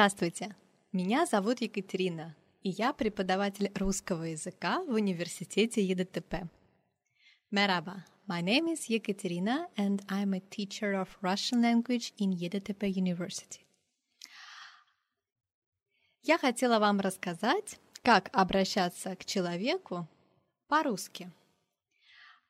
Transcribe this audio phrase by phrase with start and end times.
[0.00, 0.56] Здравствуйте!
[0.92, 6.48] Меня зовут Екатерина, и я преподаватель русского языка в университете ЕДТП.
[7.52, 13.60] Merhaba, my name is Yekaterina and I'm a teacher of Russian language in EDTP University.
[16.22, 20.08] Я хотела вам рассказать, как обращаться к человеку
[20.68, 21.30] по-русски.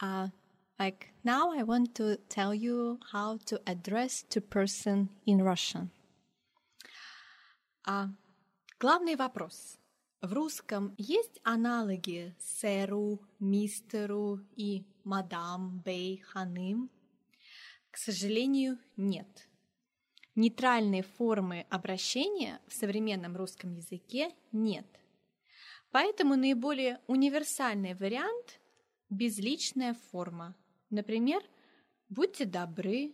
[0.00, 0.28] Uh,
[0.78, 5.90] like now I want to tell you how to address to person in Russian.
[7.84, 8.10] А
[8.78, 9.78] главный вопрос.
[10.20, 16.90] В русском есть аналоги сэру, мистеру и мадам, бей, ханым?
[17.90, 19.48] К сожалению, нет.
[20.36, 24.86] Нейтральной формы обращения в современном русском языке нет.
[25.90, 28.60] Поэтому наиболее универсальный вариант–
[29.10, 30.54] безличная форма.
[30.88, 31.42] Например,
[32.08, 33.12] «Будьте добры»,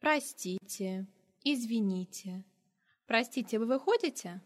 [0.00, 1.06] «Простите»,
[1.44, 2.44] «Извините»,
[3.06, 4.40] Простите, вы выходите?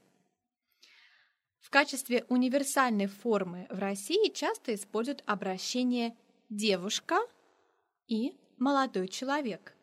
[1.60, 6.16] В качестве универсальной формы в России часто используют обращение
[6.48, 7.18] «девушка»
[8.06, 9.74] и «молодой человек».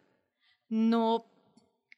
[0.69, 1.29] Но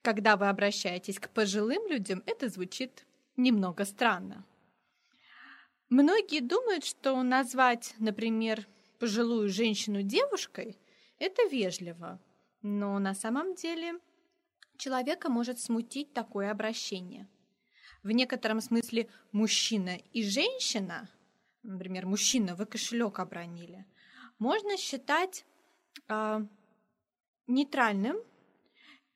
[0.01, 3.05] когда вы обращаетесь к пожилым людям, это звучит
[3.37, 4.45] немного странно.
[5.89, 8.67] Многие думают, что назвать, например,
[8.99, 10.77] пожилую женщину девушкой–
[11.19, 12.19] это вежливо,
[12.61, 13.99] но на самом деле
[14.77, 17.27] человека может смутить такое обращение.
[18.03, 21.09] В некотором смысле мужчина и женщина,
[21.63, 23.85] например, мужчина, вы кошелек обронили,
[24.39, 25.45] можно считать
[26.07, 26.39] э,
[27.47, 28.17] нейтральным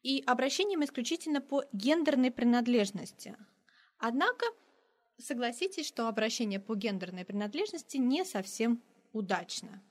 [0.03, 3.38] и обращением исключительно по гендерной принадлежности.
[3.98, 4.46] Однако,
[5.18, 8.81] согласитесь, что обращение по гендерной принадлежности не совсем
[9.14, 9.84] удачно.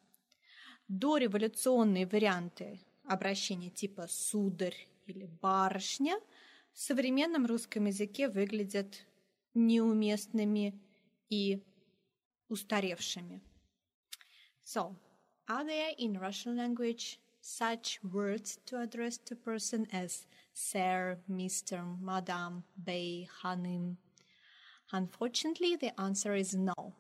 [0.89, 6.20] Дореволюционные варианты обращения типа «сударь» или барышня
[6.74, 9.06] в современном русском языке выглядят
[9.54, 10.80] неуместными
[11.30, 11.64] и
[12.50, 13.42] устаревшими.
[14.64, 14.96] So,
[15.48, 22.64] are there in Russian language such words to address to person as sir, Mr., Madam,
[22.84, 23.98] Bey, Hanim?
[24.92, 26.94] Unfortunately, the answer is no.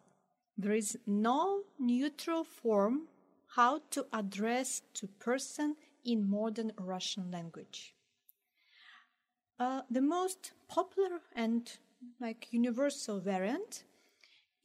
[0.58, 3.08] There is no neutral form
[3.56, 7.94] how to address to person in modern Russian language.
[9.60, 11.78] Uh, the most popular and
[12.20, 13.84] like universal variant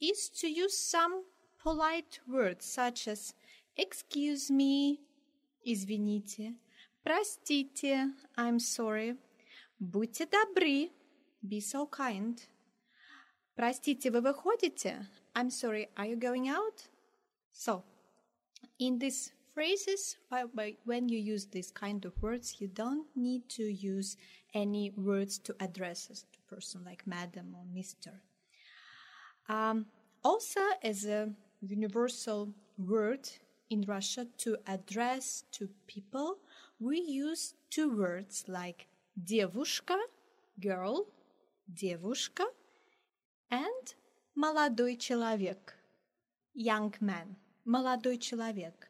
[0.01, 1.23] is to use some
[1.61, 3.33] polite words such as
[3.77, 4.99] excuse me,
[5.65, 6.55] извините,
[7.05, 9.17] простите, I'm sorry,
[9.79, 10.91] будьте добры,
[11.41, 12.37] be so kind.
[13.55, 15.07] Простите, вы выходите?
[15.35, 16.87] I'm sorry, are you going out?
[17.51, 17.83] So,
[18.79, 20.17] in this phrases,
[20.85, 24.17] when you use these kind of words, you don't need to use
[24.55, 28.21] any words to address a person like madam or mister.
[29.47, 29.85] Um,
[30.23, 31.29] also, as a
[31.61, 33.29] universal word
[33.69, 36.37] in Russia to address to people,
[36.79, 38.87] we use two words like
[39.23, 39.97] девушка,
[40.59, 41.05] girl,
[41.73, 42.45] девушка,
[43.49, 43.95] and
[44.35, 45.73] молодой человек,
[46.53, 47.35] young man,
[47.65, 48.89] молодой человек.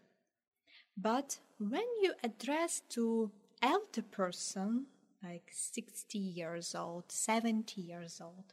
[0.97, 4.87] But when you address to elder person,
[5.26, 8.52] like 60 years old, 70 years old,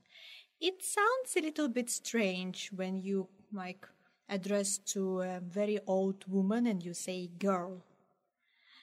[0.60, 3.88] it sounds a little bit strange when you like
[4.30, 7.82] address to a very old woman and you say girl.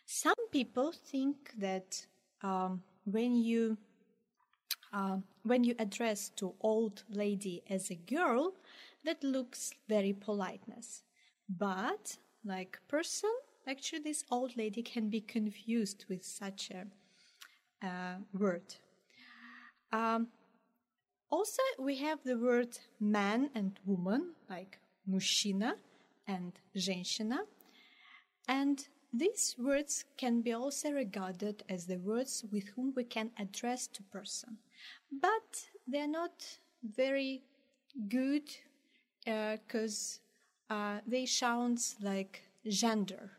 [0.06, 2.06] Some people think that
[2.42, 3.78] um, when you
[4.92, 8.54] uh, when you address to old lady as a girl,
[9.04, 11.04] that looks very politeness.
[11.48, 13.30] But like person,
[13.66, 16.86] Actually, this old lady can be confused with such a
[18.33, 18.75] word.
[19.91, 20.27] Um,
[21.29, 25.73] also, we have the word man and woman, like мужчина
[26.27, 27.39] and женщина.
[28.47, 33.87] And these words can be also regarded as the words with whom we can address
[33.87, 34.57] to person.
[35.11, 37.41] But they're not very
[38.09, 38.49] good
[39.25, 40.19] because
[40.69, 43.31] uh, uh, they sound like gender.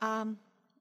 [0.00, 0.38] Um,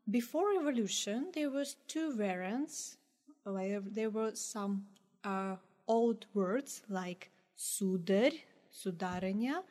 [0.09, 2.97] before revolution, there was two variants.
[3.45, 4.85] There were some
[5.23, 5.55] uh,
[5.87, 9.63] old words like сударь, сударыня,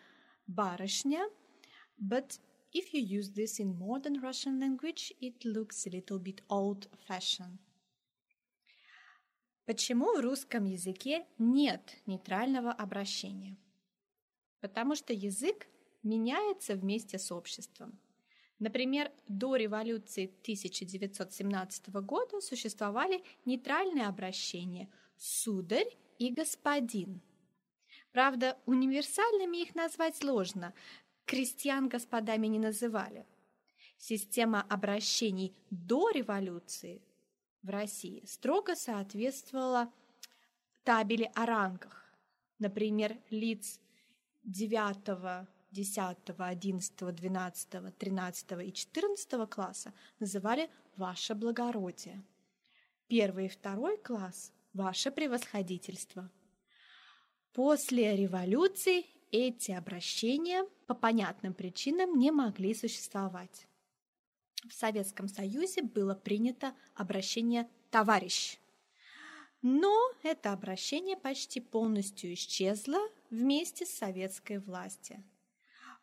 [0.48, 1.26] барышня,
[1.98, 2.38] but
[2.72, 7.58] if you use this in modern Russian language, it looks a little bit old-fashioned.
[9.66, 13.56] Почему в русском языке нет нейтрального обращения?
[14.60, 15.66] Потому что язык
[16.02, 17.98] меняется вместе с обществом.
[18.61, 24.87] Например, до революции 1917 года существовали нейтральные обращения
[25.17, 27.21] «сударь» и «господин».
[28.11, 30.75] Правда, универсальными их назвать сложно.
[31.25, 33.25] Крестьян господами не называли.
[33.97, 37.01] Система обращений до революции
[37.63, 39.91] в России строго соответствовала
[40.83, 42.13] табели о рангах.
[42.59, 43.79] Например, лиц
[44.43, 52.23] 9, 10, 11, 12, 13 и 14 класса называли «Ваше благородие».
[53.07, 56.29] Первый и второй класс– «Ваше превосходительство».
[57.53, 63.67] После революции эти обращения по понятным причинам не могли существовать.
[64.67, 68.57] В Советском Союзе было принято обращение «товарищ».
[69.61, 75.23] Но это обращение почти полностью исчезло вместе с советской властью.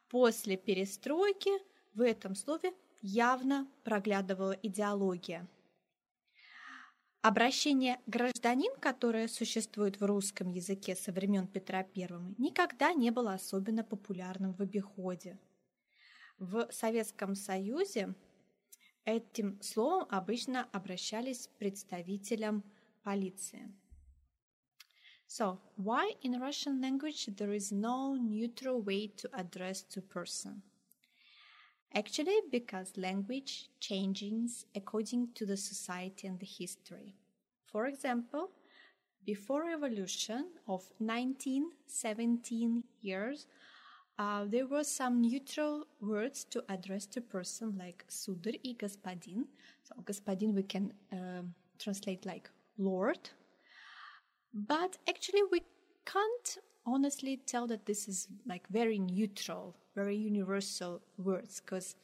[0.08, 1.50] После перестройки
[1.94, 2.72] в этом слове
[3.02, 5.46] явно проглядывала идеология.
[7.20, 12.08] Обращение «гражданин», которое существует в русском языке со времен Петра I,
[12.38, 15.36] никогда не было особенно популярным в обиходе.
[16.38, 18.14] В Советском Союзе
[19.04, 22.62] этим словом обычно обращались представителям
[23.02, 23.74] полиции.
[25.27, 30.61] So, why in Russian language there is no neutral way to address to person?
[31.95, 37.15] Actually, because language changes according to the society and the history.
[37.65, 38.49] For example,
[39.25, 43.47] before revolution of 1917 years,
[44.19, 49.47] uh, there were some neutral words to address to person like suдар и господин.
[49.83, 51.43] So господин we can uh,
[51.79, 53.29] translate like Lord.
[54.52, 55.62] but actually, we
[56.04, 61.60] can't honestly tell that this is like very neutral, very universal words.
[61.60, 61.96] Because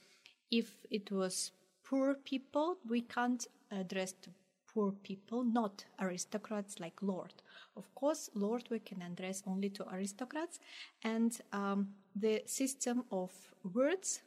[0.50, 1.52] if it was
[1.84, 4.30] poor people, we can't address to
[4.74, 7.32] poor people, not aristocrats like Lord.
[7.76, 10.58] Of course, Lord we can address only to aristocrats,
[11.02, 13.30] and um, the system of
[13.72, 14.22] words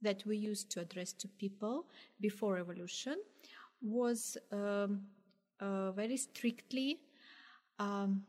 [0.00, 1.86] that we used to address to people
[2.20, 3.16] before revolution
[3.82, 5.02] was um,
[5.60, 6.98] uh, very strictly
[7.82, 8.22] um,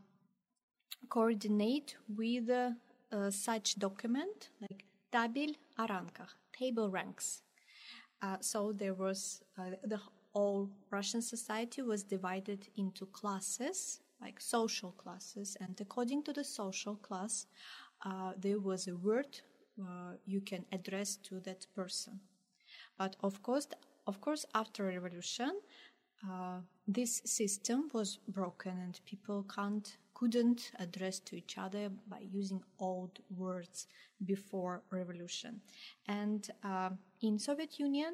[1.10, 2.72] coordinate with uh,
[3.12, 5.88] uh, such document like tabel о
[6.52, 7.44] table ranks.
[8.22, 10.00] Uh, so there was uh, the
[10.34, 16.96] whole Russian society was divided into classes, like social classes, and according to the social
[16.96, 17.46] class,
[18.06, 19.42] uh, there was a word
[20.26, 22.20] you can address to that person.
[22.98, 23.68] But of course,
[24.06, 25.52] of course, after revolution,
[26.30, 32.62] uh, this system was broken and people can't couldn't address to each other by using
[32.80, 33.88] old words
[34.25, 35.60] before revolution.
[36.08, 36.92] And uh,
[37.22, 38.14] in soviet union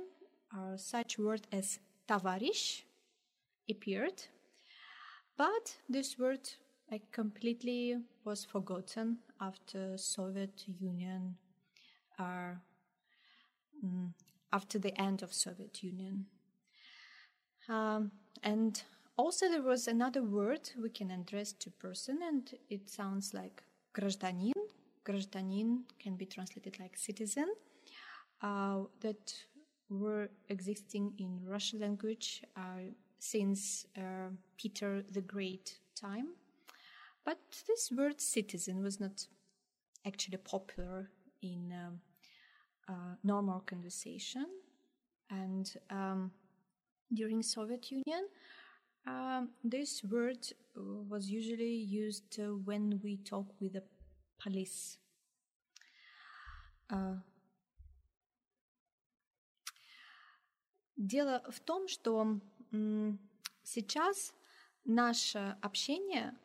[0.56, 2.86] uh, such word as tavarish
[3.70, 4.24] appeared.
[5.38, 6.50] But this word
[6.90, 11.36] like completely was forgotten after soviet union
[12.18, 12.56] uh,
[13.86, 14.14] mm,
[14.52, 16.26] after the end of soviet union
[17.69, 18.11] um,
[18.43, 18.83] and
[19.17, 23.63] also there was another word we can address to person, and it sounds like
[23.95, 24.53] гражданин.
[25.05, 27.47] Гражданин can be translated like citizen.
[28.43, 29.33] Uh, that
[29.89, 36.29] were existing in Russian language uh, since uh, Peter the Great time.
[37.25, 39.27] But this word citizen was not
[40.07, 42.01] actually popular in um,
[42.89, 44.47] uh, normal conversation.
[45.31, 46.33] And um,
[47.14, 48.28] during Soviet Union,
[49.08, 50.46] um, this word
[50.78, 53.84] uh, was usually used uh, when we talk with the
[54.38, 54.98] police.
[56.90, 57.16] Uh,
[60.98, 62.40] дело в том, что
[63.64, 64.34] сейчас
[64.86, 66.36] наше общение,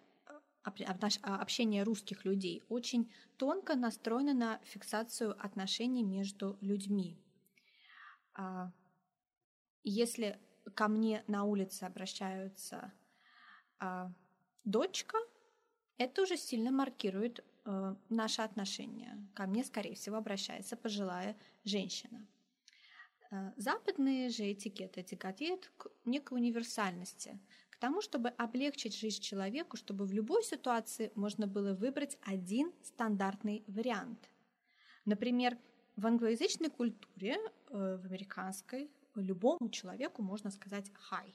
[1.00, 7.18] наше общение русских людей очень тонко настроено на фиксацию отношений между людьми.
[9.82, 10.38] Если
[10.74, 12.92] ко мне на улице обращаются
[13.80, 14.08] э,
[14.64, 15.18] дочка,
[15.98, 19.18] это уже сильно маркирует э, наши отношения.
[19.34, 22.26] Ко мне, скорее всего, обращается пожилая женщина.
[23.30, 27.38] Э, западные же этикеты тяготеют к некой универсальности,
[27.70, 33.64] к тому, чтобы облегчить жизнь человеку, чтобы в любой ситуации можно было выбрать один стандартный
[33.66, 34.30] вариант.
[35.04, 35.58] Например,
[35.96, 38.90] в англоязычной культуре, э, в американской,
[39.20, 41.34] любому человеку можно сказать «хай».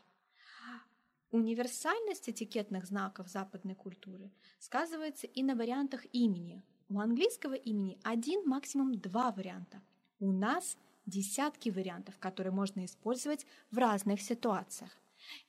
[1.31, 6.63] Универсальность этикетных знаков западной культуры сказывается и на вариантах имени.
[6.89, 9.81] У английского имени один, максимум два варианта.
[10.19, 14.98] У нас десятки вариантов, которые можно использовать в разных ситуациях.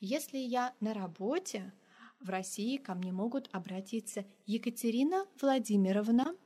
[0.00, 1.72] Если я на работе,
[2.20, 6.37] в России ко мне могут обратиться Екатерина Владимировна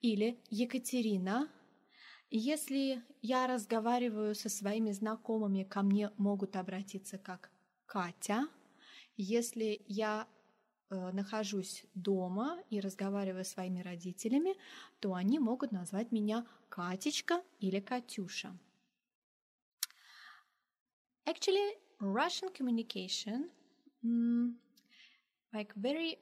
[0.00, 1.48] или Екатерина.
[2.36, 7.48] Если я разговариваю со своими знакомыми, ко мне могут обратиться как
[7.86, 8.48] Катя.
[9.16, 10.26] Если я
[10.90, 14.56] э, нахожусь дома и разговариваю с своими родителями,
[14.98, 18.58] то они могут назвать меня Катечка или Катюша.
[21.26, 23.48] Actually, Russian communication
[24.04, 24.54] mm,
[25.52, 26.18] like very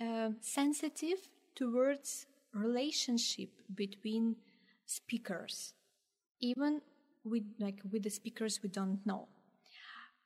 [0.00, 1.20] uh, sensitive
[1.54, 4.36] towards relationship between
[4.90, 5.72] speakers,
[6.40, 6.80] even
[7.24, 9.28] with like with the speakers we don't know.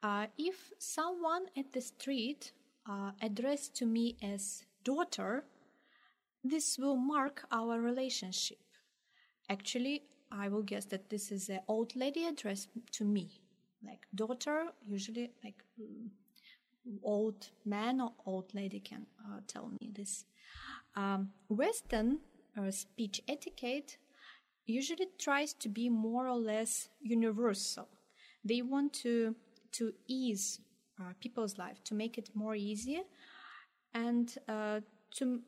[0.02, 2.52] Uh, if someone at the street
[2.88, 5.44] uh, addressed to me as daughter,
[6.42, 8.59] this will mark our relationship.
[9.49, 13.40] Actually, I will guess that this is an old lady addressed to me,
[13.85, 14.66] like daughter.
[14.87, 16.09] Usually, like mm,
[17.02, 20.25] old man or old lady can uh, tell me this.
[20.97, 22.21] Um, Western
[22.56, 23.99] uh, speech etiquette
[24.66, 27.88] usually tries to be more or less universal.
[28.44, 29.35] They want to
[29.73, 30.61] to ease
[31.00, 33.02] uh, people's life, to make it more easier,
[33.92, 34.80] and uh,
[35.11, 35.40] to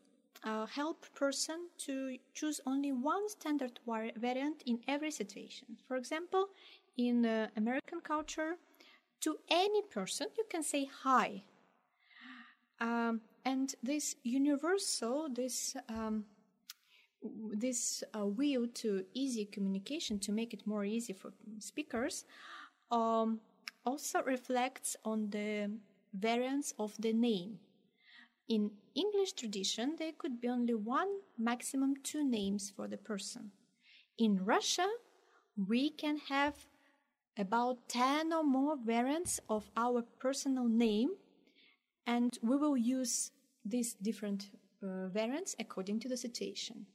[0.44, 3.78] uh, help person to choose only one standard
[4.16, 5.76] variant in every situation.
[5.86, 6.48] For example,
[6.96, 8.56] in uh, American culture,
[9.20, 11.42] to any person you can say hi.
[12.80, 16.24] Um, and this universal, this um,
[17.52, 22.24] this uh, will to easy communication to make it more easy for speakers
[22.90, 23.40] um,
[23.84, 25.70] also reflects on the
[26.14, 27.58] variance of the name.
[28.48, 33.50] In English tradition, there could be only one, maximum two names for the person.
[34.18, 34.86] In Russia,
[35.56, 36.54] we can have
[37.38, 41.10] about 10 or more variants of our personal name,
[42.06, 43.32] and we will use
[43.64, 44.50] these different
[44.83, 46.85] uh, variants according to the situation.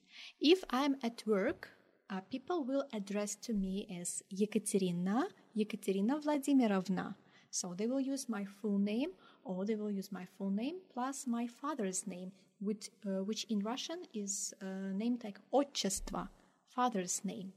[0.40, 1.70] If I'm at work,
[2.10, 5.24] uh, people will address to me as Yekaterina,
[5.56, 7.14] Yekaterina Vladimirovna.
[7.50, 9.10] So they will use my full name
[9.44, 13.60] or they will use my full name plus my father's name, which, uh, which in
[13.60, 16.28] Russian is uh, named like Отчество,
[16.68, 17.52] father's name.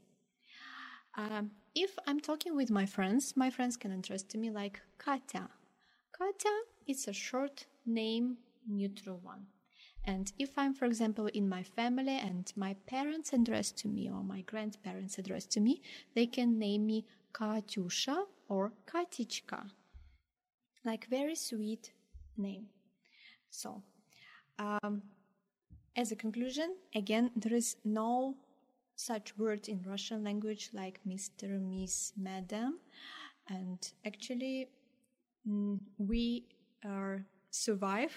[1.16, 5.48] Um, if I'm talking with my friends, my friends can address to me like Katya.
[6.12, 6.56] Katya
[6.86, 9.46] is a short name, neutral one.
[10.07, 14.23] And if I'm, for example, in my family and my parents address to me or
[14.23, 15.81] my grandparents address to me,
[16.13, 19.71] they can name me Katyusha or Katichka.
[20.83, 21.91] Like very sweet
[22.37, 22.67] name.
[23.49, 23.81] So,
[24.59, 25.01] um,
[25.95, 28.35] as a conclusion, again, there is no
[28.95, 32.79] such word in Russian language like Mr., Miss, Madam.
[33.49, 34.69] And actually,
[35.47, 36.45] mm, we
[36.85, 38.13] are survive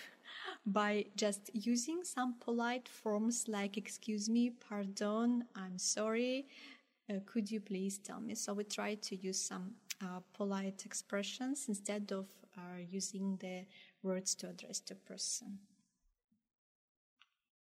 [0.66, 6.47] by just using some polite forms like excuse me, pardon, I'm sorry,
[7.11, 8.35] uh, could you please tell me?
[8.35, 12.26] So we try to use some uh, polite expressions instead of
[12.57, 13.64] uh, using the
[14.02, 15.59] words to address the person.